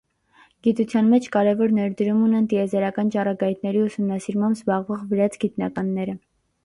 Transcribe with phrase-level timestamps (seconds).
[0.67, 6.19] Գիտության մեջ կարևոր ներդրում ունեն տիեզերական ճառագայթների ուսումնասիրմամբ զբաղվող վրաց գիտնականները։